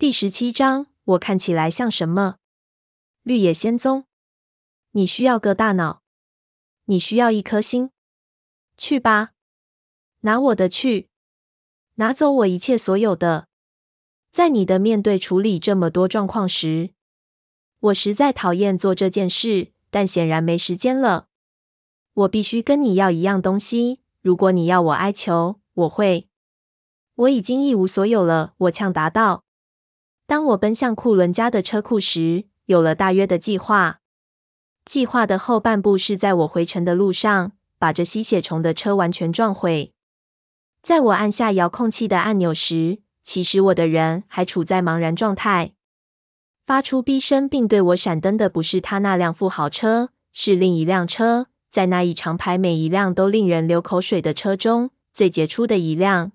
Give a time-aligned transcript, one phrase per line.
[0.00, 2.36] 第十七章，我看起来像什么？
[3.24, 4.04] 绿野仙踪。
[4.92, 6.02] 你需要个大脑，
[6.84, 7.90] 你需要一颗心。
[8.76, 9.30] 去吧，
[10.20, 11.08] 拿我的去，
[11.96, 13.48] 拿走我一切所有的。
[14.30, 16.90] 在你的面对处理这么多状况时，
[17.80, 21.26] 我实在讨厌做这件事，但显然没时间了。
[22.14, 23.98] 我必须跟你要一样东西。
[24.20, 26.28] 如果你要我哀求，我会。
[27.16, 29.42] 我已经一无所有了，我呛答道。
[30.28, 34.00] 当我奔向库伦家的车库时，有了大约的计划。
[34.84, 39.94] 计划的后半部是在我回程的路上，把这吸血虫的车完全撞毁。
[40.82, 45.72] 在我按下遥控器的按钮时，其实我的人还处在茫然状态。
[46.66, 51.46] 发出逼声并对我闪灯的不是他那辆富豪车，是另一辆车。
[51.70, 56.32] 在那一长排每一辆都令人流口水的车中，最杰出的一辆。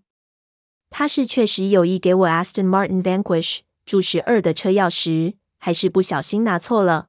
[0.89, 3.59] 他是确实有意给我 Aston Martin Vanquish。
[3.85, 7.07] 注十二的车钥匙，还是不小心拿错了。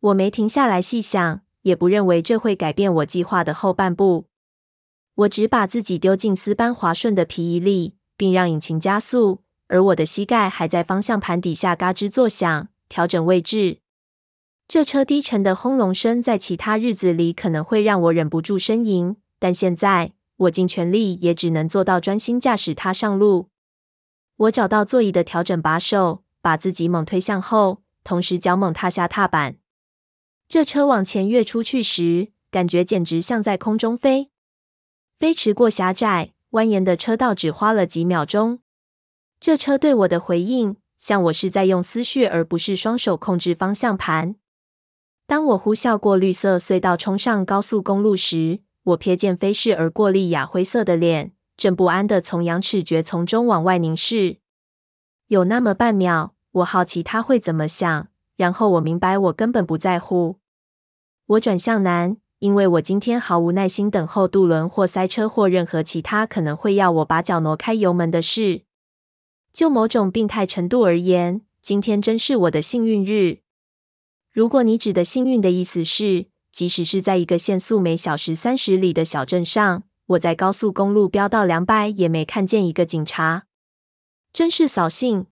[0.00, 4.26] 我没停下来细想，也不认为这会改变我计划的后半部。
[5.14, 13.78] 我只把自己丢进丝般滑顺的皮椅里，并让引擎加速，而我的膝盖还在方向盘底下嘎吱作响，调整位置。
[14.68, 23.48] 这车低沉的轰隆声在其他日子里可能会让我忍不住呻吟，但现在我尽全力也只能做到专心驾驶它上路。
[24.38, 29.56] 我找到座椅的调整把手，把自己猛推向后，同时脚猛踏下踏板。
[30.48, 34.30] 这车往前跃出去时，感觉简直像在空中飞。
[35.16, 38.60] 飞驰过狭窄蜿蜒的车道只花了几秒钟。
[39.40, 44.36] 这车对我的回应，像我是在用思绪而不是双手控制方向盘。
[45.26, 51.32] 当我呼啸过绿色隧道，冲上高速公路时，我瞥见飞逝而过莉亚灰色的脸。
[51.58, 54.36] 正不安的从羊齿蕨丛中往外凝视，
[55.26, 58.08] 有那么半秒，我好奇他会怎么想。
[58.36, 60.38] 然后我明白，我根本不在乎。
[61.26, 68.62] 我转向南，因为我今天毫无耐心等候渡轮或塞车或任何其他可能会要我把脚挪开油门的事。
[69.52, 73.40] 就某种病态程度而言，今天真是我的幸运日。
[74.30, 79.82] 如果你指的幸运的意思是，即使是在一个限速每小时三十里的小镇上。
[80.08, 83.44] 我在高速公路飙到两百，也没看见一个警察，
[84.32, 85.26] 真是扫兴。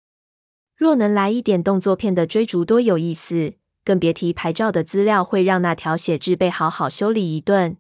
[0.77, 3.55] 若能来一点动作片的追逐，多有意思！
[3.85, 7.77] 更别提牌照的资料会让那条血痣被好好修理一顿。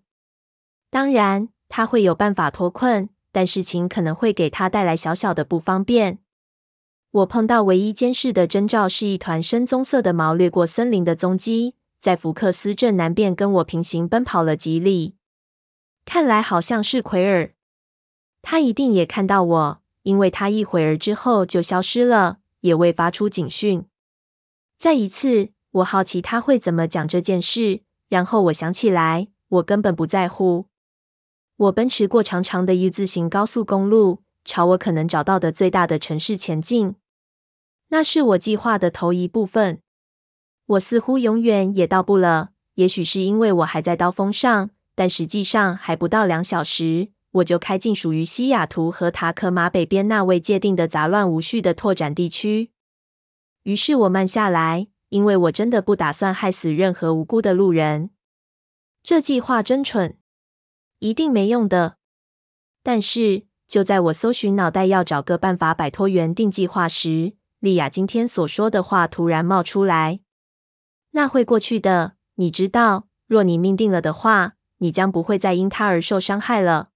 [0.90, 6.20] 当然，他会有办法脱困，但事情可能会给他带来小小的不方便。
[7.10, 15.16] 我碰到唯一监视的征兆是一团深棕色的毛掠过森林的踪迹，在福克斯镇南边跟我平行奔跑了几里。
[16.04, 17.54] 看来好像是奎尔，
[18.42, 23.86] 他一定也看到我，因为他一会儿之后就消失了，也未发出警讯。
[24.78, 30.66] 再一次，我好奇他会怎么讲这件事，然后我想起来，我根本不在乎。
[31.56, 36.96] 我奔驰过长长的 U 字形高速公路，朝我可能找到的最大的城市前进。
[37.88, 39.80] 那是我计划的头一部分。
[40.66, 44.70] 我似乎永远也到不了，也许是因为我还在刀锋上。
[44.94, 52.70] 但实际上还不到两小时，我就开进属于西雅图和塔可马北边那位界定的杂乱无序的拓展地区。
[53.64, 58.10] 于是我慢下来，因为我真的不打算害死任何无辜的路人。
[59.02, 60.16] 这计划真蠢，
[61.00, 61.96] 一定没用的。
[62.82, 70.20] 但是就在我搜寻脑袋要找个办法摆脱原定计划时，莉亚今天所说的话突然冒出来
[71.12, 76.90] ：“那会过去的，你知道，若你命定了的话。”你将不会再因他而受伤害了。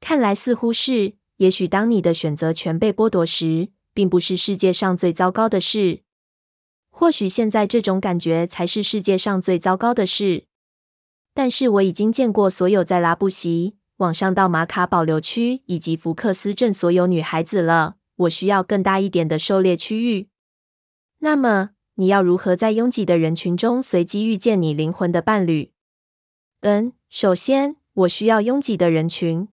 [0.00, 6.00] 看来似乎是，也许当你的选择权被剥夺时，并不是世界上最糟糕的事。
[6.90, 10.46] 或许现在这种感觉才是世界上最糟糕的事。
[11.32, 17.94] 但是我已经见过所有在拉布席往上到马卡保留区以及福克斯镇所有女孩子了。
[18.16, 20.28] 我需要更大一点的狩猎区域。
[21.20, 25.70] 那么，你要如何在拥挤的人群中随机遇见你灵魂的伴侣？
[26.66, 29.46] 嗯，首先我需要拥挤的人群，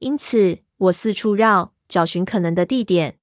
[0.00, 3.16] 因此我四处绕，找寻可能的地点。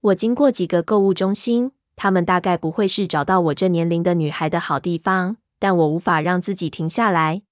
[0.00, 7.42] 我经过几个购物中心，他们大概不会是找到我这年龄的女孩的好地方，但我无法让自己停下来。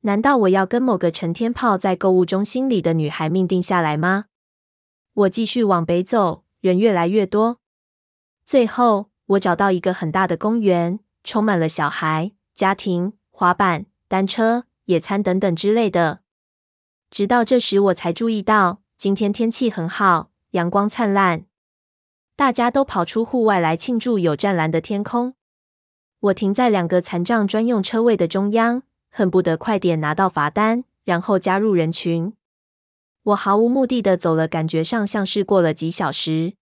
[0.00, 4.24] 难道我要跟某个成天泡在购物中心里的女孩命定下来吗？
[5.12, 7.58] 我继续往北走，人越来越多。
[8.46, 13.12] 最后，我找到一个很大的公园，充满了小孩、家庭。
[13.32, 16.22] 滑板、单车、野餐等等之类的。
[17.12, 21.44] 直到这时，我才注意到今天天气很好，阳光灿烂。
[22.34, 25.34] 大家都跑出户外来庆祝有湛蓝的天空。
[26.18, 32.32] 我停在两个残障专用车位的中央，恨不得快点拿到罚单，然后加入人群。
[33.22, 36.54] 我毫无目的的走了，感觉上像是过了几小时。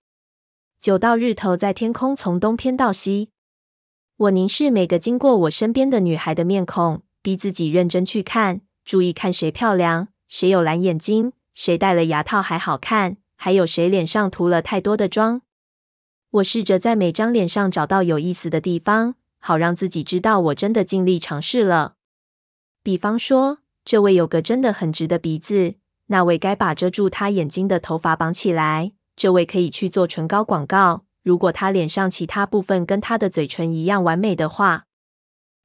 [0.79, 3.31] 久到日头在天空从东偏到西。
[4.17, 15.42] 我凝视每个经过我身边的女孩的面孔，逼自己认真去看，注意看谁漂亮，谁有蓝眼睛，谁戴了牙套还好看，还有谁脸上涂了太多的妆。
[16.30, 21.96] 我试着在每张脸上找到有意思的地方，好让自己知道我真的尽力尝试了。
[22.82, 25.75] 比方说，这位有个真的很直的鼻子，
[26.06, 31.04] 那位该把遮住他眼睛的头发绑起来，这位可以去做唇膏广告。
[31.22, 34.86] 如果他脸上其他部分跟他的嘴唇一样完美的话，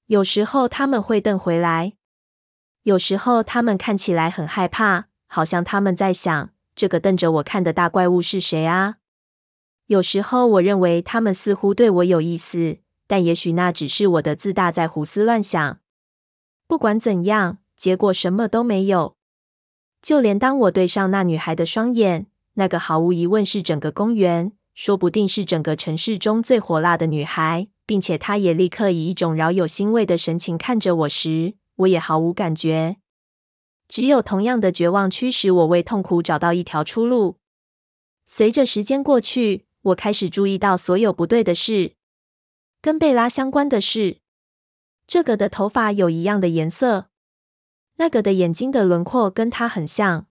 [0.07, 1.93] 有时候他们会瞪回来，
[2.83, 8.97] 有时候他们看起来很害怕，好像他们在想：这个瞪着我看的大怪物是谁啊？
[9.87, 15.79] 有时候我认为他们似乎对我有意思，但也许那只是我的自大在胡思乱想。
[16.67, 19.15] 不管怎样，结果什么都没有。
[20.01, 24.51] 就连当我对上那女孩的双眼，那个毫无疑问是整个公园。
[24.75, 32.97] 说不定是整个城市中最火辣的女孩，并且他也立刻以一种饶有欣慰的神情看着我时，我也毫无感觉。
[33.87, 37.37] 只有同样的绝望驱使我为痛苦找到一条出路。
[38.25, 41.93] 随着时间过去，我开始注意到所有不对的事，
[42.81, 44.19] 跟贝拉相关的事。
[45.05, 47.09] 这个的头发有一样的颜色，
[47.97, 50.27] 那个的眼睛的轮廓跟他很像，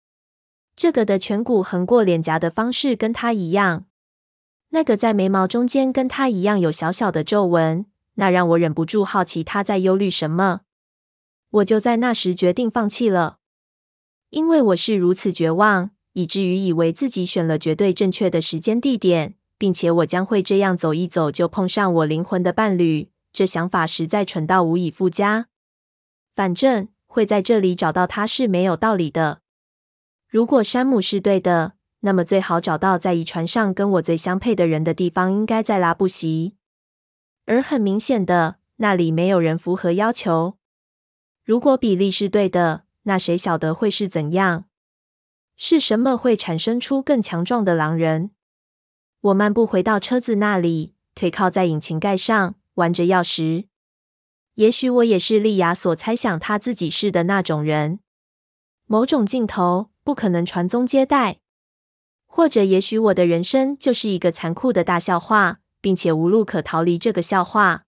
[0.78, 3.86] 这个的颧骨横过脸颊的方式跟他一样。
[4.74, 7.86] 那个在眉毛中间跟他一样有小小的皱纹，
[8.16, 10.62] 那让我忍不住好奇他在忧虑什么。
[11.50, 13.40] 我就在那时决定放弃了，
[14.30, 23.12] 因为我是如此绝望，以至于以为自己选了绝对正确的时间地点，并且我将会这样走一走就碰上我灵魂的伴侣。
[23.34, 25.48] 这想法实在蠢到无以复加。
[26.34, 29.42] 反正会在这里找到他是没有道理的。
[30.30, 31.74] 如果山姆是对的。
[32.02, 36.56] 那么最好找到在遗传上跟我最相配的人的地方，应该在拉布席。
[37.46, 40.58] 而很明显的，那里没有人符合要求。
[41.44, 44.66] 如果比例是对的，那谁晓得会是怎样？
[45.58, 48.32] 是什么会产生出更强壮的狼人？
[49.22, 53.68] 我漫步回到车子那里，腿靠在引擎盖上，玩着钥匙。
[54.56, 58.00] 也许我也是莉亚所猜想他自己是的那种人。
[58.88, 61.41] 某种镜头不可能传宗接代。
[62.34, 67.84] 或者，也许我的人生就是一个残酷的大笑话，并且无路可逃离这个笑话。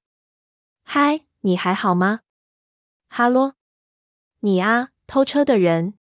[0.84, 2.20] 嗨，你还好吗？
[3.08, 3.54] 哈喽，
[4.42, 5.94] 你啊，偷车的人。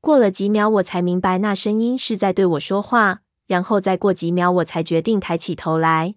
[0.00, 3.20] 过了几秒，我才明白那声音是在对我说话。
[3.46, 6.14] 然后再过几秒，我才决定抬起头来。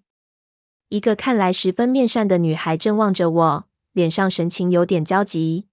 [0.87, 5.67] 一个看来十分面善的女孩正望着我，脸上神情有点焦急。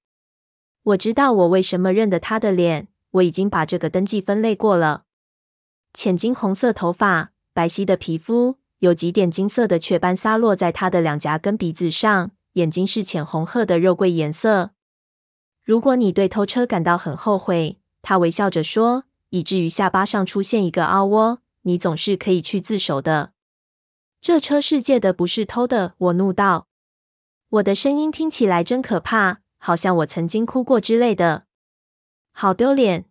[0.83, 5.05] 我知道我为什么认得她的脸，我已经把这个登记分类过了。
[5.99, 14.71] 浅金红色头发，白皙的皮肤，有几点金色的雀斑洒落在他的两颊跟鼻子上，眼睛是浅红褐的肉桂颜色。
[15.65, 23.33] 如果你对偷车感到很后悔，他微笑着说，以至于下巴上出现一个凹窝，你总是可以去自首的。
[24.21, 26.69] 这车是借的，不是偷的，我怒道。
[27.49, 31.47] 我的声音听起来真可怕，好像我曾经哭过之类的，
[32.31, 33.07] 好丢脸。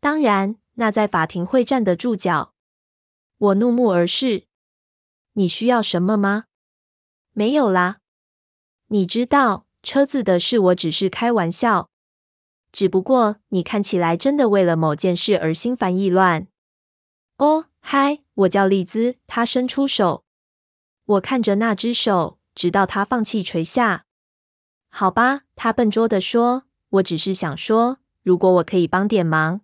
[0.00, 0.56] 当然。
[0.80, 2.54] 那在法庭会站得住脚。
[3.36, 4.46] 我怒目而视。
[5.32, 6.44] 你需要什么吗？
[7.32, 7.98] 没有啦。
[8.88, 11.90] 你知道，车子的事我只是开玩笑。
[12.70, 16.46] 只不过你看起来真的为了某件事而心烦意乱。
[17.38, 19.16] 哦，嗨，我叫丽兹。
[19.26, 20.24] 他伸出手。
[21.04, 24.04] 我看着那只手，直到他放弃垂下。
[24.90, 26.64] 好吧，他笨拙地说。
[26.90, 29.60] 我只是想说，如果我可以帮点忙。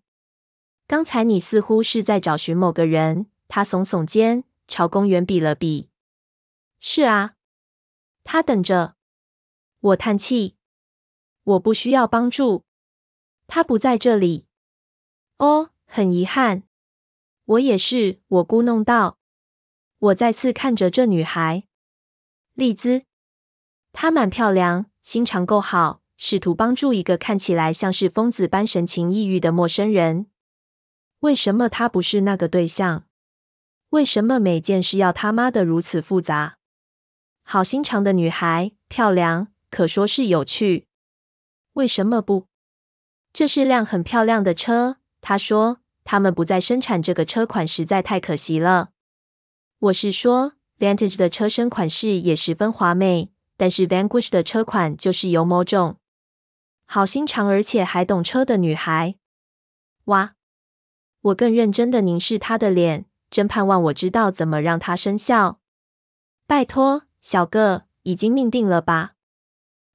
[0.87, 3.27] 刚才你似乎是在找寻某个人。
[3.49, 5.89] 他耸耸肩，朝公园比了比。
[6.81, 7.35] 是啊，
[8.25, 8.97] 他等着。
[9.81, 10.57] 我叹气。
[11.45, 12.65] 我不需要帮助。
[13.47, 14.47] 他不在这里。
[15.39, 16.65] 哦，很遗憾。
[17.45, 18.21] 我也是。
[18.27, 19.19] 我咕哝道。
[19.99, 21.65] 我再次看着这女孩，
[22.55, 23.05] 丽兹。
[23.93, 30.27] 她蛮漂亮，心肠够好，试图帮助一个看起来像是疯子般神情抑郁的陌生人。
[31.25, 33.07] 为什么他不是那个对象？
[33.89, 36.59] 为什么每件事要他妈的如此复杂？
[37.43, 40.87] 好心肠的女孩，漂亮，可说是有趣。
[41.73, 42.49] 为什么不？
[43.33, 44.99] 这是辆很漂亮的车。
[45.23, 48.91] 他说，他们不再生产这个车款，实在太可惜了。
[49.79, 55.97] 我是说，Vantage 的车身款式也十分华美，但是 Vanquish 的车款就是有某种
[56.85, 59.15] 好心肠，而且还懂车的女孩。
[60.05, 60.35] 哇！
[61.25, 65.61] 我更认真的凝视她的脸，真盼望我知道怎么让她生效。
[66.47, 69.13] 拜托，小个，已经命定了吧？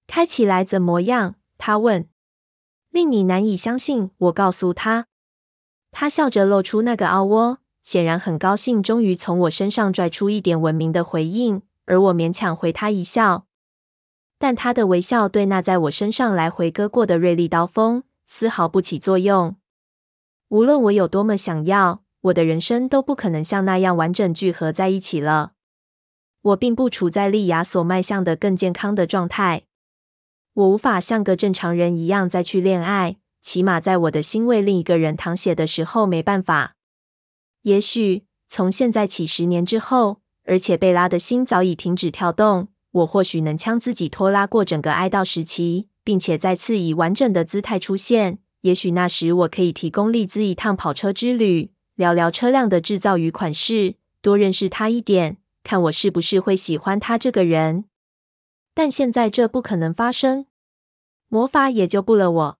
[0.08, 1.36] 开起来怎么样？
[1.58, 2.08] 他问。
[2.90, 5.06] 令你难以相信，我告诉他。
[5.92, 11.62] 他笑着露出那个凹窝，显然很高兴，终于从我身上拽出一点文明的回应。
[11.86, 13.46] 而我勉强回他一笑，
[14.40, 19.56] 但他的微笑对那在我身上来回割过的锐利刀锋丝毫不起作用。
[20.50, 25.54] 无论我有多么想要，我的人生都不可能像那样完整聚合在一起了。
[26.42, 29.64] 我并不处在莉亚所迈向的更健康的状态。
[30.54, 36.76] 我无法像个正常人一样再去恋爱，起码在我的心为另一个人淌血的时候没办法。
[37.62, 48.40] 也许从现在起十年之后，而且贝拉的心早已停止跳动，我或许能将自己拖拉过整个哀悼时期，并且再次以完整的姿态出现。
[48.62, 57.86] 也许那时我可以提供丽兹一趟跑车之旅，聊聊车辆的制造与款式，多认识他一点，看我是不是会喜欢他这个人。
[58.74, 60.46] 但现在这不可能发生，
[61.30, 62.60] 魔法也救不了我。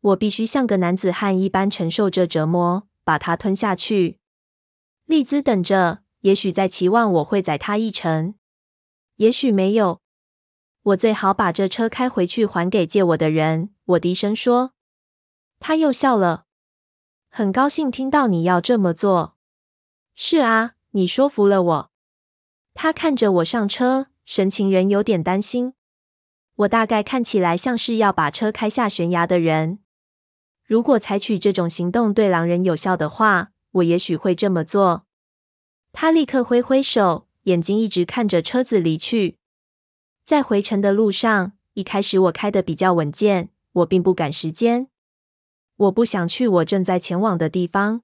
[0.00, 4.18] 我必须像个男子汉一般承受着折磨，把它吞下去。
[5.04, 8.34] 丽兹等着，也许在期望我会载他一程，
[9.16, 10.00] 也许没有。
[10.82, 13.70] 我最好把这车开回去还给借我的人。
[13.84, 14.72] 我低声说。
[15.60, 16.46] 他又笑了，
[17.28, 19.36] 很高兴听到你要这么做。
[20.14, 21.90] 是啊，你说服了我。
[22.74, 25.74] 他看着我上车，神情仍有点担心。
[26.56, 29.80] 我大概看起来像是要把车开下悬崖的人。
[30.64, 35.06] 如果采取这种行动对狼人有效的话，我也许会这么做。
[35.92, 39.38] 他立刻挥挥手，眼睛一直看着车子离去。
[40.24, 44.88] 在回程的路上，一开始我开得比较稳健，我并不赶时间。
[45.80, 48.02] 我不想去我正在前往的地方，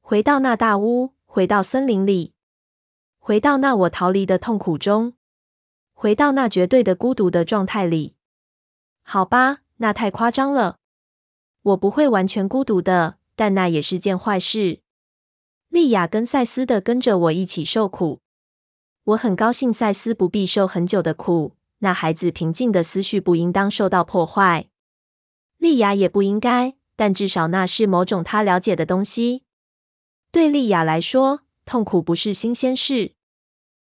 [0.00, 2.32] 回到那大屋，回到森林里，
[3.18, 5.12] 回到那我逃离的痛苦中，
[5.92, 8.16] 回到那绝对的孤独的状态里。
[9.02, 10.78] 好吧，那太夸张了。
[11.60, 14.80] 我不会完全孤独的，但那也是件坏事。
[15.68, 18.22] 莉亚跟赛斯的跟着我一起受苦，
[19.04, 21.52] 我很高兴赛斯不必受很久的苦。
[21.80, 24.70] 那孩子平静的思绪不应当受到破坏，
[25.58, 26.75] 莉亚也不应该。
[26.96, 29.44] 但至少那是某种他了解的东西。
[30.32, 33.12] 对莉亚来说，痛苦不是新鲜事。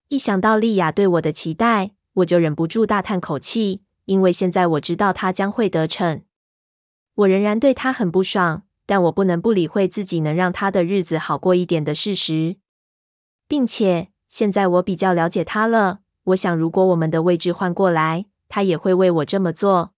[0.09, 6.23] 一想到莉亚对我的期待，我就忍不住大叹口气，因为现在我知道她将会得逞。
[7.15, 12.57] 我仍然对她很不爽，但我不能不理会自己能让她的日子好过一点的事实。
[13.47, 15.99] 并且现在我比较了解她了。
[16.25, 19.93] 我想，如果我们的位置换过来，她也会为我这么做。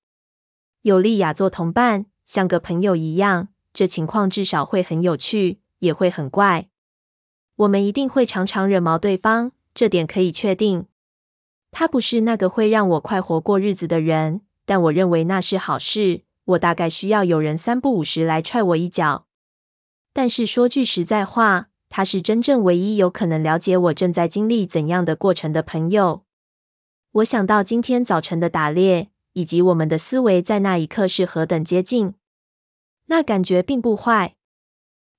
[0.82, 2.06] 有莉亚做同伴。
[2.26, 6.70] 像个朋友一样，这情况至少会很有趣，也会很怪。
[7.56, 10.88] 我们一定会常常惹毛对方，这点可以确定。
[11.72, 16.24] 他不是那个会让我快活过日子的人，但我认为那是好事。
[16.46, 19.26] 我大概需要有人三不五时来踹我一脚。
[20.14, 26.24] 但是说句实在话，他是真正唯一有可能了解我正在经历怎样的过程的朋友。
[27.12, 29.10] 我想到今天早晨的打猎。
[29.36, 32.14] 以及我们的思维在那一刻是何等接近，
[33.08, 34.38] 那感觉并不坏，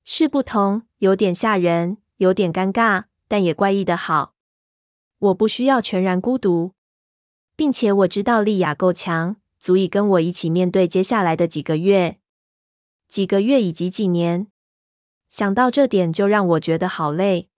[0.05, 4.33] 是不同，有点吓人，有点尴尬，但也怪异的好。
[5.19, 6.73] 我不需要全然孤独，
[7.55, 12.19] 并且我知道莉亚够强，足以跟我一起面对接下来的几个月、
[13.07, 14.47] 几个月以及几年。
[15.29, 17.51] 想到这点，就让我觉得好累。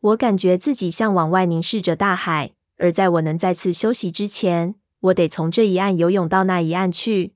[0.00, 4.74] 我感觉自己像往外凝视着大海，而在我能再次休息之前。
[5.00, 7.34] 我得从这一岸游泳到那一岸去。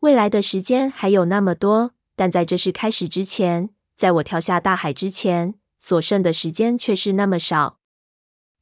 [0.00, 7.78] 未来的时间还有那么多，但在这事开始之前，在我跳下大海之前，所剩的时间却是那么少，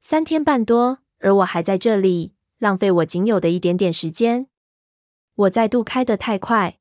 [0.00, 4.48] 三天半多，而我还在这里，浪费我仅有的一点点时间。
[5.34, 6.78] 我再度开得太快。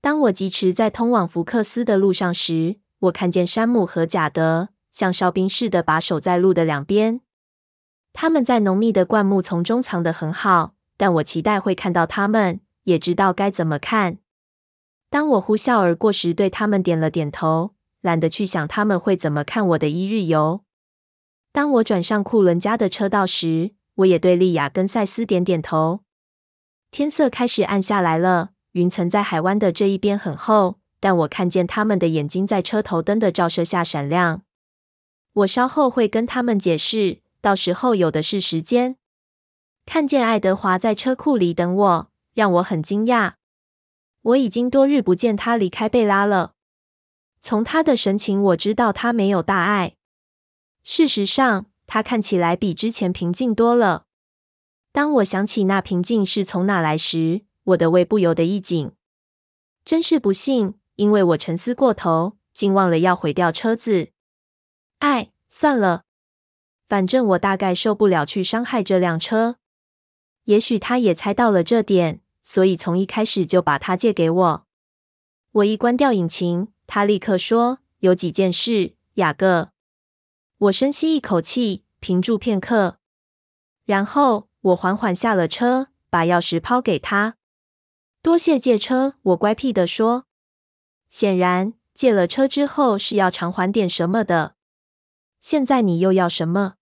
[0.00, 7.22] 当我疾驰在通往福克斯的路上时，我看见山姆和贾德像哨兵似的把守在路的两边。
[8.14, 14.18] 他们在浓密的灌木丛中藏得很好，但我期待会看到他们，也知道该怎么看。
[15.10, 20.62] 当我呼啸而过时，对他们点了点头，懒得去想他们会怎么看我的一日游。
[21.52, 26.00] 当我转上库伦家的车道时，我也对莉亚跟赛斯点点头。
[26.92, 34.42] 天色开始暗下来了，云层在海湾的这一边很厚，但我看见他们的眼睛在车头灯的照射下闪亮。
[35.32, 38.96] 我稍后会跟他们解释，到时候有的是时间。
[39.84, 43.34] 看见爱德华在车库里等我，让我很惊讶。
[44.22, 46.54] 我已经多日不见他离开贝拉了。
[47.42, 49.96] 从他的神情，我知道他没有大碍。
[50.82, 54.06] 事实上，他看起来比之前平静多了。
[54.90, 58.92] 当我想起那平静是从哪来时，我的胃不由得一紧。
[59.84, 64.08] 真是不幸，因为我沉思过头，竟忘了要毁掉车子。
[65.00, 66.03] 哎，算了，
[66.86, 69.56] 反正我大概受不了去伤害这辆车。
[70.44, 74.66] 也许他也猜到了这点，所以从一开始就把它借给我。
[75.52, 79.70] 我一关掉引擎，他立刻说：“有几件事，雅各。”
[80.58, 82.98] 我深吸一口气，屏住片刻，
[83.84, 87.36] 然后我缓缓下了车，把钥匙抛给他。
[88.22, 90.26] 多谢借车，我乖僻地说。
[91.10, 94.56] 显然，借了车之后是要偿还点什么的。
[95.44, 96.76] 现在你又要什么？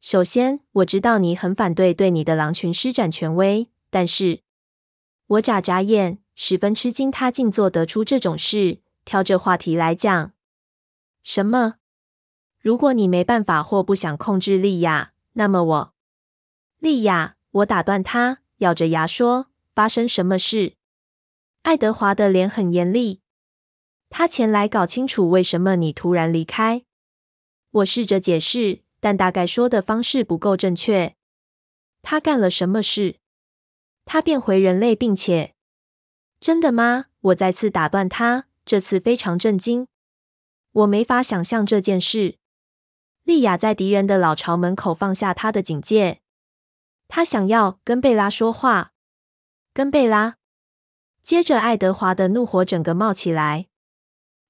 [0.00, 4.42] 首先，我知道你很反对对你的狼群施展权威，但是……
[5.26, 10.30] 我眨眨眼，十分吃惊，他竟做得出这种事，挑着话题来讲。
[11.24, 11.78] 什么？
[12.60, 15.94] 如果你没办法或不想控制莉亚，那么我……
[16.78, 20.76] 莉亚，我打断他，咬着牙说：“发生什么事？”
[21.62, 23.22] 爱德华的脸很严厉。
[24.08, 26.84] 他前来搞清楚为什么你突然离开。
[27.72, 31.16] 我试着解释，但大概说的方式不够正确。
[32.02, 33.16] 他干了什么事？
[34.04, 35.54] 他变回人类，并且……
[36.40, 37.06] 真的吗？
[37.20, 39.86] 我再次打断他，这次非常震惊。
[40.72, 42.38] 我没法想象这件事。
[43.22, 46.20] 莉亚在敌人的老巢门口放下她的警戒。
[47.06, 48.92] 她想要跟贝拉说话。
[49.72, 50.36] 跟贝拉。
[51.22, 53.68] 接着，爱德华的怒火整个冒起来。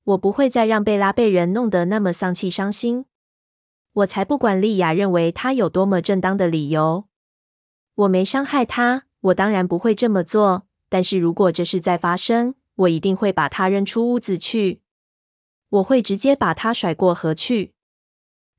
[0.04, 3.04] 我不会再让贝拉被人弄得那么丧气伤心。
[3.92, 7.06] 我才不管莉亚认为她有多么正当的理由。
[7.94, 10.66] 我没伤害她，我当然不会这么做。
[10.88, 14.82] 但是如果这事再发生，我一定会把她扔出屋子去。
[15.68, 17.74] 我会直接把她甩过河去。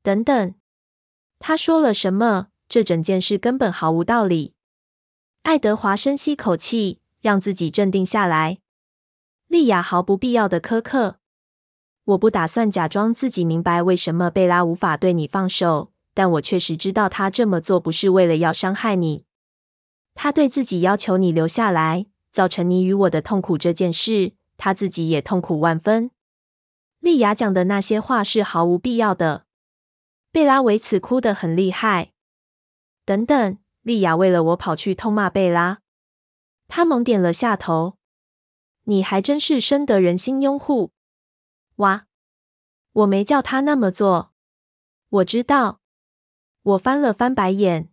[0.01, 0.55] 等等，
[1.39, 2.47] 他说了什么？
[2.67, 4.55] 这整件事根本毫无道理。
[5.43, 8.59] 爱德华深吸口气，让自己镇定下来。
[9.47, 11.19] 莉亚毫不必要的苛刻。
[12.05, 19.25] 我不打算假装自己明白为什么贝拉无法对你放手，但我确实知道他这么做不是为了要伤害你。
[20.13, 26.11] 他对自己要求你留下来，造成你与我的痛苦这件事，他自己也痛苦万分。
[26.99, 29.45] 莉亚讲的那些话是毫无必要的。
[30.31, 32.11] 贝拉为此哭得很厉害。
[33.05, 35.79] 等等，莉亚为了我跑去痛骂贝拉。
[36.69, 37.97] 她猛点了下头。
[38.85, 40.92] 你还真是深得人心拥护。
[41.77, 42.07] 哇，
[42.91, 44.33] 我没叫他那么做。
[45.09, 45.81] 我知道。
[46.61, 47.89] 我翻了翻白眼。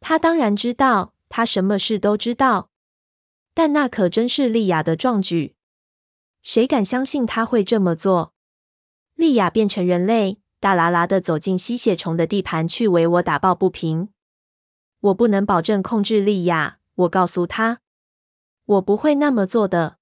[0.00, 2.70] 他当然知道，他什么事都知道。
[3.54, 5.56] 但那可真是莉亚的壮举。
[6.42, 8.34] 谁敢相信他会这么做？
[9.14, 10.38] 莉亚变成人类。
[10.58, 14.10] 大喇喇的走进吸血虫的地盘去为我打抱不平。
[15.00, 17.80] 我不能保证控制莉亚，我告诉他，
[18.64, 19.98] 我不会那么做的。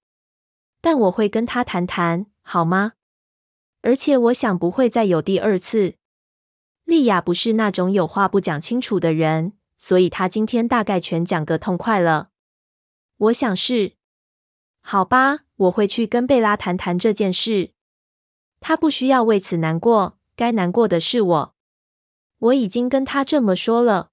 [0.82, 2.94] 但我会跟他谈谈，好吗？
[3.82, 5.94] 而且我想不会再有第二次。
[6.82, 12.30] 莉亚不是那种有话不讲清楚的人，所以她今天大概全讲个痛快了。
[13.18, 13.92] 我想是。
[14.80, 17.70] 好吧，我会去跟贝拉谈谈这件事。
[18.58, 20.18] 她不需要为此难过。
[20.34, 21.54] 该难过的是我，
[22.38, 24.10] 我已经跟他这么说了。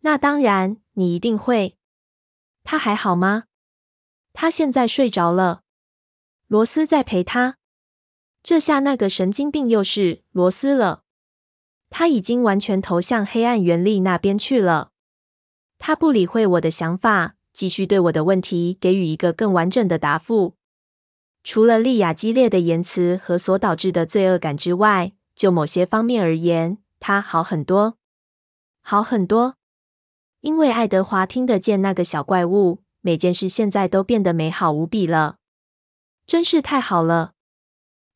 [0.00, 1.78] 那当然，你一定会。
[2.64, 3.44] 他还好吗？
[4.32, 5.63] 他现在睡着了。
[6.46, 7.58] 罗斯在陪他。
[8.42, 11.02] 这下那个神经病又是罗斯了。
[11.90, 14.90] 他已经完全投向黑暗原力那边去了。
[15.78, 20.54] 他不理会我的想法，继续对我的问题给予一个更完整的答复。
[21.42, 25.12] 除了莉亚激烈的言辞和所导致的罪恶感之外。
[25.34, 27.98] 就某些方面而言，他好很多，
[28.80, 29.56] 好很多。
[30.42, 35.38] 因为爱德华听得见那个小怪物，每件事现在都变得美好无比了，
[36.26, 37.34] 真是太好了。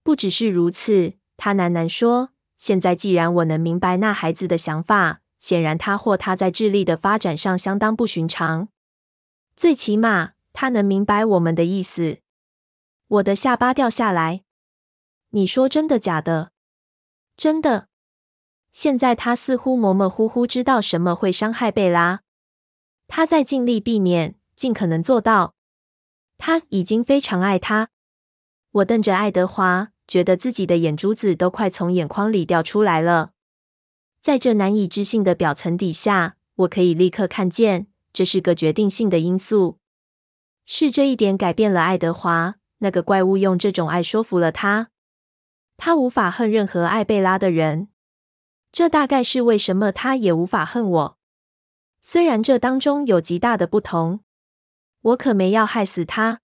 [0.03, 8.69] 不只是如此，他喃喃说：“现在既然我能明白那孩子的想法，显然他或他在智力的发展上相当不寻常。
[9.55, 12.19] 最起码，他能明白我们的意思。”
[13.09, 14.45] 我的下巴掉下来。
[15.31, 16.53] 你说真的假的？
[17.37, 17.89] 真的，
[18.73, 22.21] 现在他似乎模模糊糊知道什么会伤害贝拉，
[23.07, 25.55] 他在尽力避免，尽可能做到。
[26.39, 27.91] 他已经非常爱她。
[28.79, 33.33] 我瞪着爱德华，觉得自己的眼珠子都快从眼眶里掉出来了。
[34.21, 39.79] 在这难以置信的表层底下，我可以立刻看见，这是个决定性的因素。
[40.67, 42.57] 是这一点改变了爱德华。
[42.81, 44.91] 那个怪物用这种爱说服了他。
[45.77, 47.89] 他无法恨任何爱贝拉的人。
[48.71, 51.19] 这大概是为什么他也无法恨我。
[52.01, 54.21] 虽然这当中有极大的不同。
[55.01, 56.41] 我可没要害死他。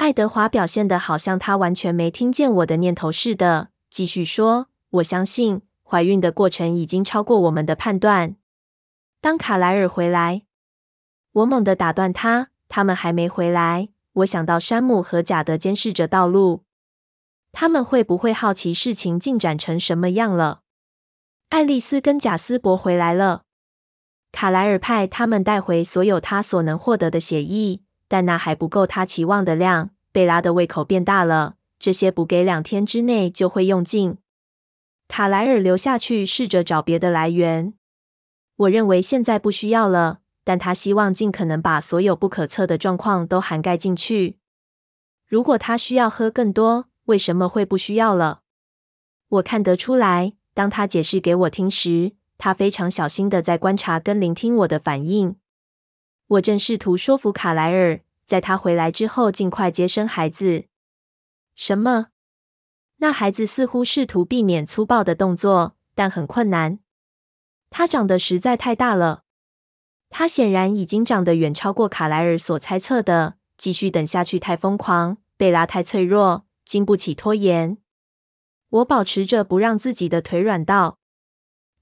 [0.00, 8.36] 爱德华表现得好像他完全没听见我的念头似的，继续说：“我相信。”怀孕的过程已经超过我们的判断。
[9.20, 10.44] 当卡莱尔回来，
[11.32, 13.90] 我猛地打断他：“他们还没回来。”
[14.24, 16.64] 我想到山姆和贾德监视着道路，
[17.52, 20.62] 他们会不会好奇事情进展成什么样了？
[21.50, 23.42] 爱丽丝跟贾斯伯回来了。
[24.32, 29.90] 卡莱尔派他们带回所有他所能获得的血液，但那还不够他期望的量。
[30.10, 34.18] 贝拉的胃口变大了，这些补给两天之内就会用尽。
[35.06, 37.74] 卡莱尔留下去，试着找别的来源。
[38.56, 44.38] 我认为现在不需要了，但他希望尽可能把所有不可测的状况都涵盖进去。
[45.28, 48.40] 如果他需要喝更多，为什么会不需要了？
[49.28, 55.36] 我看得出来，当他解释给我听时，他非常小心地在观察跟聆听我的反应。
[56.30, 60.66] 我正试图说服卡莱尔，在他回来之后尽快接生孩子。
[61.56, 62.08] 什么？
[62.98, 66.78] 那孩子似乎试图避免粗暴的动作，但很困难。
[67.68, 69.24] 他长得实在太大了。
[70.08, 73.34] 他显然已经长得远超过卡莱尔所猜测的。
[73.56, 77.76] 继续等下去太疯狂，贝拉太脆弱，经不起拖延。
[78.70, 80.96] 我保持着不让自己的腿软道。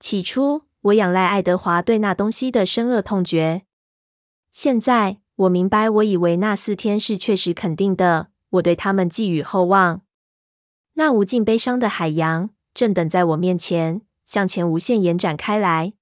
[0.00, 3.66] 起初，我仰赖爱德华对那东西的深恶痛绝。
[4.50, 8.30] 现在，我明白，我以为那四天是确实肯定的。
[8.50, 10.02] 我对他们寄予厚望。
[10.94, 15.92] 那无尽悲伤的海洋正等在我面前，向前无限延展开来。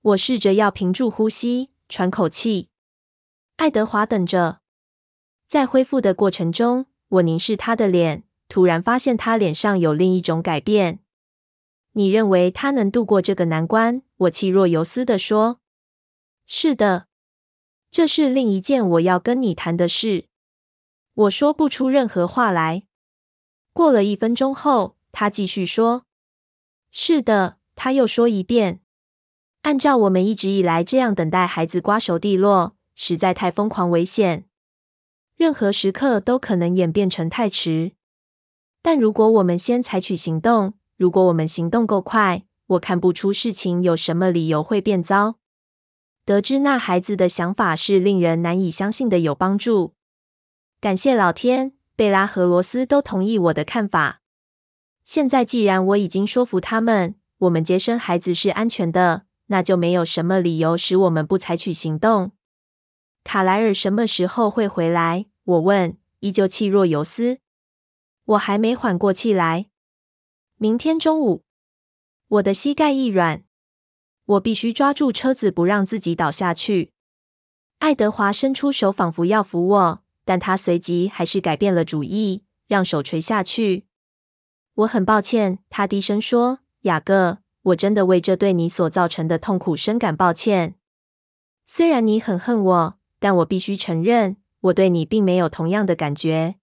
[0.00, 2.68] 我试着要屏住呼吸，喘口气。
[3.56, 4.60] 爱德华等着。
[5.48, 11.00] 在恢复的过程中，我凝视他的脸，突然发现他脸上有另一种改变。
[11.92, 14.02] 你认为他能度过这个难关？
[14.18, 15.60] 我气若游丝地说
[16.46, 17.05] ：“是的，
[17.90, 20.26] 这是另一件我要跟你谈的事。”
[21.14, 22.84] 我说不出任何话来。
[23.72, 26.04] 过了一分钟后，他继续说
[26.90, 28.80] ：“是的。”他又说一遍
[29.60, 34.46] ：“按照我们一直以来这样等待孩子瓜熟蒂落，实在太疯狂危险。
[35.36, 37.92] 任何时刻都可能演变成太迟。
[38.80, 45.36] 但如果我们先采取行动，如果我们行动够快，我看不出事情有什么理由会变糟。
[46.26, 49.94] 得知那孩子的想法是令人难以相信的有帮助。
[50.78, 54.20] 感谢老天。”贝拉和罗斯都同意我的看法。
[55.02, 62.32] 现在既然我已经说服他们，我们接生孩子是安全的，那就没有什么理由使我们不采取行动。
[63.24, 65.24] 卡莱尔什么时候会回来？
[65.44, 67.38] 我问，依旧气若游丝。
[68.26, 69.70] 我还没缓过气来。
[70.58, 71.44] 明天中午。
[72.28, 73.42] 我的膝盖一软，
[74.26, 76.92] 我必须抓住车子，不让自己倒下去。
[77.78, 80.02] 爱德华伸出手，仿佛要扶我。
[80.24, 83.86] 但他随即还是改变了主意，让手垂下去。
[84.74, 90.74] 我很抱歉，他低声说：“雅各，我真的为这对你所造成的痛苦深感抱歉。
[91.64, 96.56] 虽然你很恨我，但我必须承认，我对你并没有同样的感觉。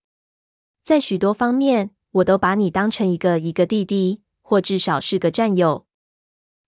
[0.84, 5.86] 在许多方面，我都把你当成一个一个弟弟，或至少是个战友。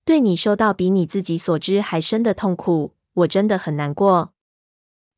[0.05, 4.33] 对你受到比你自己所知还深的痛苦，我真的很难过。”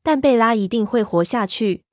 [0.02, 1.84] 但贝拉一定会活下去。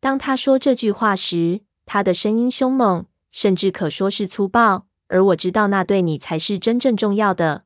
[0.00, 4.86] 当他说这句话时，他的声音凶猛，甚至可说是粗暴。
[5.06, 7.64] 而我知道那对你才是真正重要的。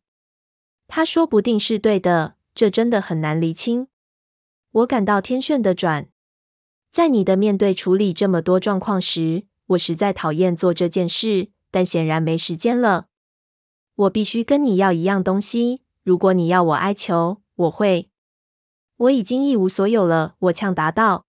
[0.87, 3.89] 他说不定是对的，这真的很难厘清。
[4.71, 6.09] 我感到天旋地转。
[6.93, 13.07] 在你的面对处理这么多状况时，我实在讨厌做这件事，但显然没时间了。
[14.03, 15.83] 我必须跟你要一样东西。
[16.03, 18.09] 如果你要我哀求，我会。
[18.97, 21.27] 我已经一无所有了，我呛答道。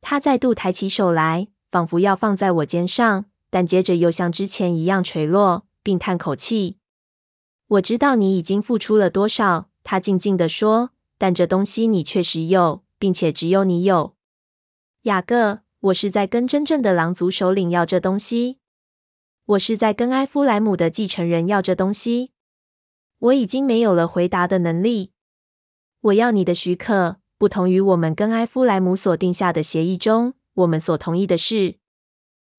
[0.00, 6.78] 他再度抬起手来，仿佛要放在我肩上，但接着又像之前一样垂落，并叹口气。
[7.68, 10.90] 我知道你已经付出了多少，他静静地说。
[11.16, 14.16] 但这东西你确实有，并且只有你有。
[15.02, 18.58] 雅各，我是在跟真正的狼族首领要这东西。
[19.46, 22.32] 我是在跟埃夫莱姆的继承人要这东西。
[23.18, 25.12] 我已经没有了回答的能力。
[26.00, 31.76] 我要你的许可，不同于我们跟埃夫莱姆所定下的协议中，我们所同意的是。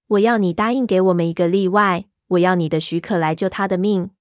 [0.10, 4.12] 我要你答应给我们一个例外，我要你的许可来救他的命。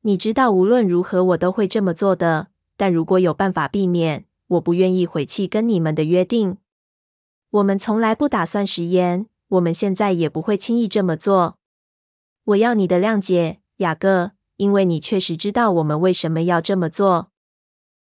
[0.00, 2.48] 你知道，无论如何，我都会这么做的。
[2.78, 6.56] 但如果有办法避免，我不愿意毁弃跟你们的约定。
[7.50, 11.58] 我们从来不打算食言，我们现在也不会轻易这么做。
[12.46, 17.32] 我要你的谅解，雅各，因为你确实知道我们为什么要这么做。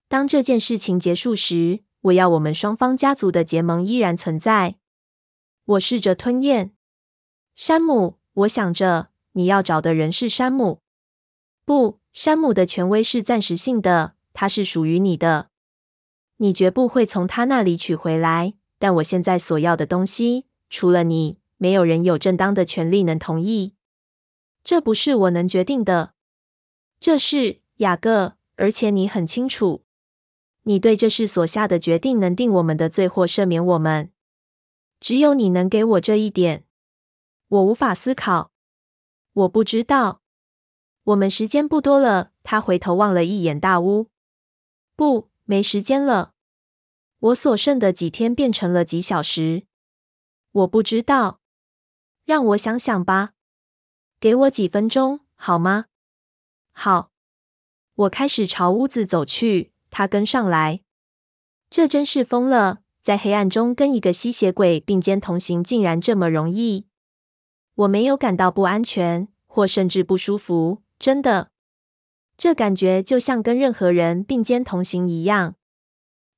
[0.07, 4.77] 当这件事情结束时，我要我们双方家族的结盟依然存在。
[5.65, 6.71] 我试着吞咽。
[7.53, 10.79] 山姆，我想着你要找的人是山姆。
[11.65, 15.49] 不，山姆的权威是暂时性的，他是属于你的。
[16.37, 18.53] 你绝不会从他那里取回来。
[18.77, 23.73] 但我现在所要的东西，除了你，没有人有正当的权利能同意。
[24.63, 26.13] 这不是我能决定的。
[26.99, 29.83] 这是雅各，而且你很清楚，
[30.63, 34.11] 你对这事所下的决定能定我们的罪或赦免我们。
[34.99, 36.65] 只有你能给我这一点。
[37.47, 38.51] 我无法思考。
[39.31, 40.21] 我不知道。
[41.03, 42.31] 我们时间不多了。
[42.43, 44.07] 他回头望了一眼大屋。
[44.95, 46.33] 不，没时间了。
[47.19, 49.65] 我所剩的几天变成了几小时。
[50.51, 51.39] 我不知道。
[52.25, 53.33] 让我想想吧。
[54.19, 55.85] 给我几分钟，好吗？
[56.73, 57.11] 好。
[57.95, 60.81] 我开始朝屋子走去，他跟上来。
[61.69, 66.85] 这真是疯了，在黑暗中跟一个吸血鬼并肩同行，竟然这么容易。
[67.75, 70.81] 我没有感到不安全，或甚至不舒服。
[70.97, 71.51] 真的，
[72.37, 75.55] 这感觉就像跟任何人并肩同行一样。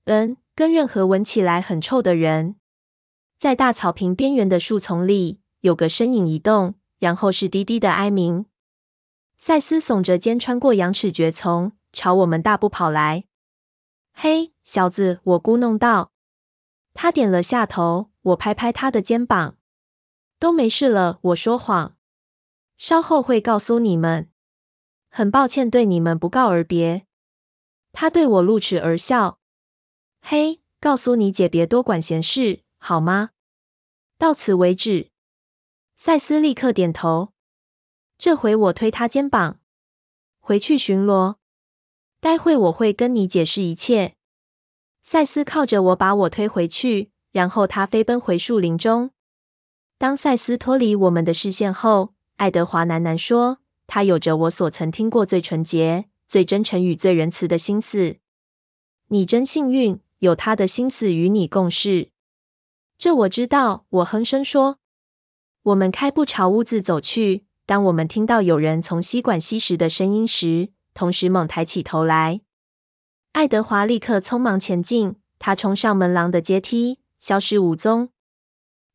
[0.06, 0.38] 嗯。
[0.54, 2.58] 跟任何闻起来很臭的人，
[3.40, 8.46] 在大草坪边缘的树丛里，有个身影移动，然后是低低的哀鸣。
[9.40, 13.26] 赛斯耸着肩，穿过羊齿蕨丛，朝我们大步跑来。
[14.14, 16.12] 嘿，小子，我咕哝道。
[16.94, 18.12] 他点了下头。
[18.22, 19.58] 我拍拍他的肩膀。
[20.38, 21.98] 都没事了，我说谎。
[22.78, 24.30] 稍后会告诉你们。
[25.10, 27.08] 很抱歉对你们不告而别。
[27.92, 29.40] 他对我露齿而笑。
[30.22, 33.32] 嘿，告诉你姐别多管闲事，好吗？
[34.20, 35.11] 到此为止。
[36.04, 37.32] 赛斯立刻点头。
[38.18, 39.60] 这回我推他肩膀，
[40.40, 41.36] 回去巡逻。
[42.20, 44.16] 待会我会跟你解释一切。
[45.04, 49.12] 赛斯靠着我把我推回去，然后他飞奔回树林中。
[50.00, 58.18] 当赛斯脱离我们的视线后，爱德华喃喃说：“他有着我所曾听过最纯洁、最真诚与最仁慈的心思。
[59.10, 62.10] 你真幸运。”有他的心思与你共事，
[62.98, 63.86] 这我知道。
[63.90, 64.80] 我哼声说
[65.64, 67.46] ：“我们开步朝屋子走去。
[67.68, 72.42] 当我们听到有人从吸管吸食的声音时，同时猛抬起头来。
[73.34, 78.10] 爱德华立刻匆忙前进，他冲上门廊的阶梯，消失无踪。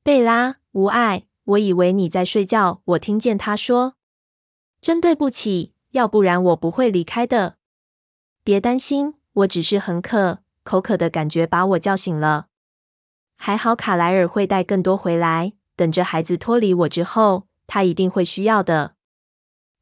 [0.02, 2.83] 贝拉，无碍，我以为你在睡觉。
[2.85, 3.94] 我听见他说
[4.83, 7.57] ：‘真对不起，要不然我不会离开的。’
[8.42, 12.48] 别担心，我只是很渴。”口渴的感觉把我叫醒了。
[13.37, 15.52] 还好卡莱尔会带更多回来。
[15.76, 18.96] 等着孩子脱离我之后，他一定会需要的。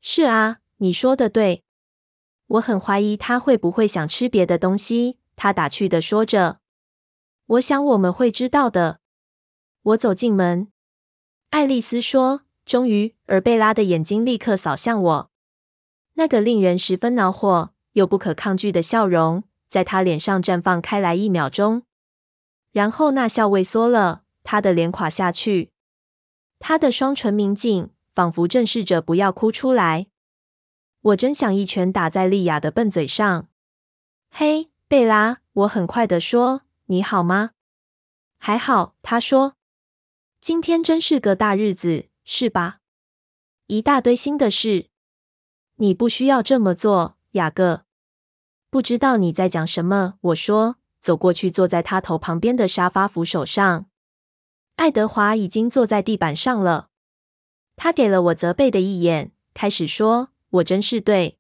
[0.01, 1.63] 是啊，你说的对。
[2.47, 5.19] 我很怀疑他会不会想吃别的东西。
[5.37, 6.59] 他打趣的说着。
[7.47, 9.01] 我想我们会知道的。
[9.83, 10.69] 我走进门。
[11.51, 15.31] 爱丽丝说：“终于。”而贝拉的眼睛立刻扫向我，
[16.15, 19.45] 那个令人十分恼火又不可抗拒的笑容。
[19.67, 21.83] 在他脸上绽放开来一秒钟，
[22.71, 25.73] 然后那笑萎缩了，他的脸垮下去，
[26.67, 30.07] 他的双唇抿紧，仿佛正试着不要哭出来。
[31.03, 33.49] 我真想一拳打在莉亚的笨嘴上。
[34.31, 37.51] 嘿，贝拉，我很快地说：“你好吗？”
[38.41, 39.57] 还好，他说
[40.41, 42.79] ：“今天真是个大日子，是吧？
[43.67, 44.87] 一大堆新的事。
[45.77, 47.85] 你不需要这么做，雅各。”
[48.71, 53.85] 不知道你在讲什么，我说，走过去，坐在他头旁边的沙发扶手上。
[54.77, 56.89] 爱德华已经坐在地板上了。
[57.77, 61.39] 他给了我责备的一眼，开始说：“我真是对。”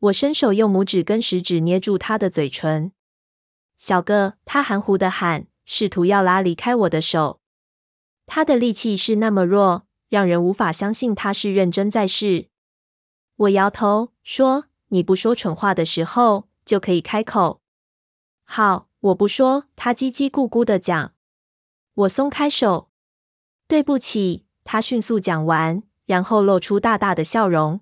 [0.00, 2.92] 我伸手用拇指跟食指捏住他的嘴唇。
[3.78, 7.40] 小个，他含糊的喊，试图要拉离开我的手。
[8.26, 12.48] 他的力气是那么弱，让人无法相信他是认真在试。
[13.36, 14.66] 我摇头说。
[14.92, 17.60] 你不说蠢话的时候，就可以开口。
[18.42, 19.66] 好，我不说。
[19.76, 21.14] 他叽叽咕咕的讲。
[22.00, 22.90] 我松开手。
[23.66, 24.46] 对不起。
[24.62, 27.80] 他迅速讲完，然后露出大大的笑容。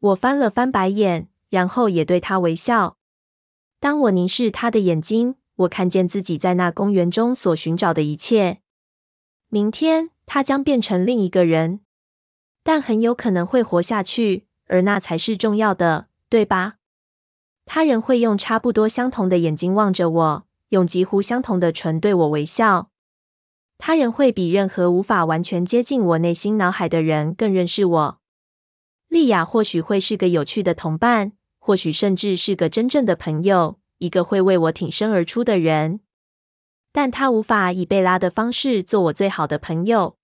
[0.00, 2.96] 我翻了翻白眼，然后也对他微笑。
[3.78, 8.62] 当我凝视他的眼睛，我看见自己在那公园中所寻找的一切。
[9.48, 11.80] 明天，他将变成另一个人，
[12.64, 16.78] 但很有可能会活下去，而那才是重要的，对吧？
[17.66, 22.91] 他人会用差不多相同的眼睛望着我，用几乎相同的唇对我微笑。
[23.84, 28.20] 他人会比任何无法完全接近我内心脑海的人更认识我。
[29.08, 35.98] 莉亚或许会是个有趣的同伴，或许甚至是个真正的朋友，一个会为我挺身而出的人。
[36.92, 40.16] 但他无法以贝拉的方式做我最好的朋友。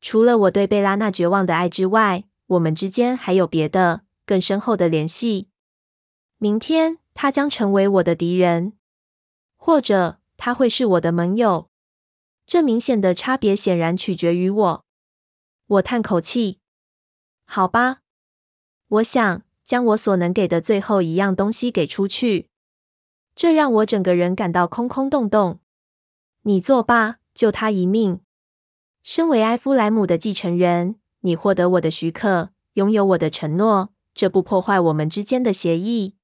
[0.00, 5.50] 除了我对贝拉那绝望的爱之外，我们之间还有别的更深厚的联系。
[6.38, 8.72] 明天他将成为我的敌人，
[9.58, 11.69] 或者他会是我的盟友。
[12.50, 14.84] 这明显的差别显然取决于我。
[15.68, 16.58] 我叹口气。
[17.44, 17.98] 好吧，
[18.88, 22.48] 我想将我所能给的最后一样东西给出去。
[23.36, 25.60] 这让我整个人感到空空洞洞。
[26.42, 28.18] 你做吧，救他一命。
[29.04, 36.16] 身为埃夫莱姆的继承人，你获得我的许可，拥有我的承诺，这不破坏我们之间的协议。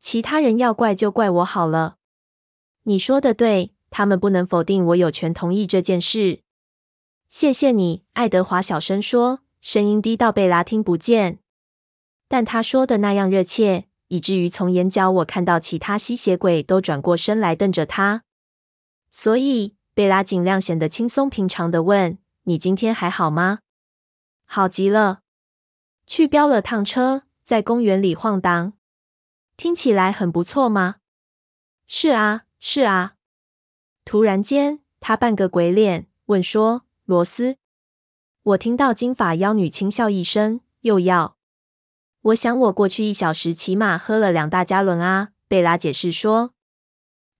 [0.00, 1.98] 其他人要怪就怪我好了。
[2.84, 6.40] 你说的对，他们不能否定我有权同意这件事。
[7.28, 11.38] 谢谢你，爱德华小声说，声音低到贝拉听不见，
[12.26, 18.24] 但他说的那样热切，以至于从眼角我看到其他吸血鬼都转过身来瞪着他。
[19.12, 22.18] 所以，贝拉尽量显得轻松平常地问
[22.50, 23.60] ：“你今天还好吗
[24.44, 25.20] ？”“好极了。”
[26.04, 28.72] 去飙了趟车，在公园里晃荡，
[29.56, 30.96] 听起来很不错吗
[31.86, 33.13] ？“是啊，是啊。”
[34.04, 37.56] 突然间，他扮个鬼脸，问说：“罗斯？”
[38.42, 41.36] 我听到金发妖女轻笑一声，又要。
[42.20, 45.30] 我想，我过去一小时起码喝了两大加仑啊。
[45.48, 46.52] 贝拉解释说：“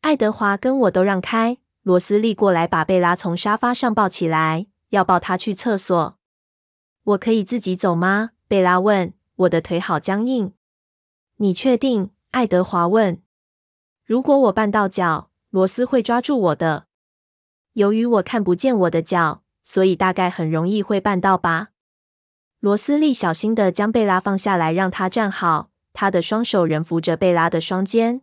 [0.01, 6.19] 爱德华跟我都让开。”罗斯立过来，把贝拉从沙发上抱起来，要抱她去厕所。
[7.03, 8.31] 我可以自己走吗？
[8.49, 9.13] 贝拉问。
[9.37, 10.55] 我的腿好僵硬。
[11.37, 12.11] 你确定？
[12.31, 13.21] 爱德华问。
[14.05, 16.89] 如果我绊到脚，罗斯会抓住我的。
[17.75, 21.69] 由于我看不见我的脚，所以大概很容易会绊到吧。
[22.59, 25.71] 罗斯利小心地将贝拉放下来，让她站好。
[25.93, 28.23] 他的双手仍扶着贝拉的双肩。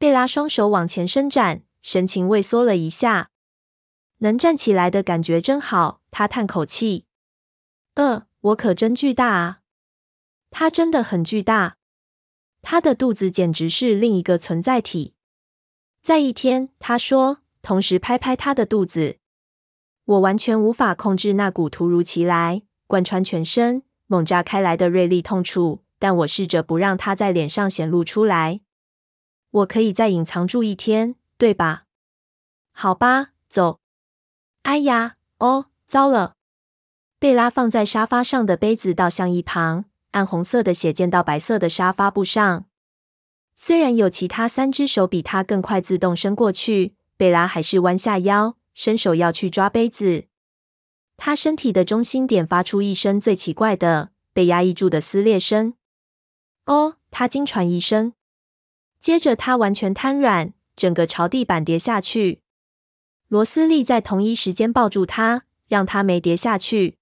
[0.00, 1.62] 贝拉双手往前伸展。
[1.80, 3.30] 神情畏缩了一下，
[4.18, 6.00] 能站起来的感觉真好。
[6.10, 7.06] 他叹口气
[7.94, 9.60] ：“呃，我可真巨大啊！
[10.50, 11.76] 他真的很巨大，
[12.62, 15.14] 他的肚子简直是另一个存在体。”
[16.02, 19.18] 在一天，他说，同时拍拍他的肚子。
[20.04, 28.60] 我完全无法控制那股突如其来、贯穿全身、猛炸开来的锐利痛楚，但我试着不让它在脸上显露出来。
[29.50, 31.14] 我可以再隐藏住一天。
[31.38, 31.86] 对吧？
[32.70, 33.80] 好吧，走。
[34.62, 36.36] 哎呀，哦，糟了！
[37.18, 42.66] 贝拉放在沙发上的杯子倒向一旁，暗红色的血溅到白色的沙发布上。
[43.64, 50.24] 虽然有其他三只手比他更快自动伸过去，贝拉还是弯下腰，伸手要去抓杯子。
[51.16, 55.74] 他身体的中心点发出一声最奇怪的、被压抑住的撕裂声。
[56.66, 58.14] 哦，他惊喘一声，
[58.98, 60.52] 接着他完全瘫软。
[60.74, 62.42] 整个朝地板跌下去，
[63.28, 66.98] 罗斯利在同一时间抱住他，让他没跌下去。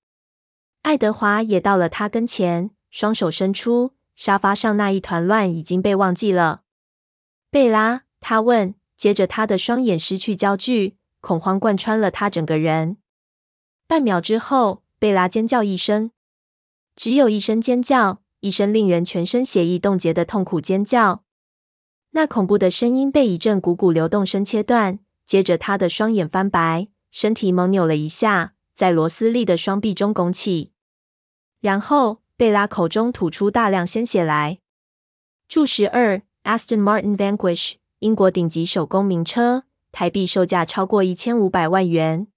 [0.83, 6.61] 爱德华也到了他跟前，双手伸出，沙发上那一团乱已经被忘记了。
[7.51, 12.99] 贝拉，他问，接着他的双眼失去焦距，恐慌贯穿了他整个人。
[13.87, 16.11] 半秒之后，贝拉尖叫一声，
[16.95, 21.25] 只有一声尖叫，一声令人全身血液冻结的痛苦尖叫。
[22.11, 30.73] 那恐怖的声音被一阵汩汩流动声切断，接着他的双眼翻白，身体猛扭了一下，在罗斯利的双臂中拱起，
[31.63, 34.61] 然后贝拉口中吐出大量鲜血来。
[35.46, 42.28] 注释二：Aston Martin Vanquish，英国顶级手工名车，台币售价超过一千五百万元。